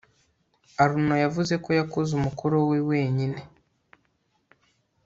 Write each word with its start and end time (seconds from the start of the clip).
arnaud 0.83 1.21
yavuze 1.25 1.53
ko 1.63 1.69
yakoze 1.79 2.11
umukoro 2.15 2.57
we 2.69 2.77
wenyine 2.89 3.39